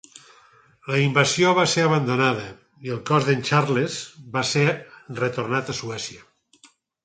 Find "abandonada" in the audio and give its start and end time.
1.89-2.47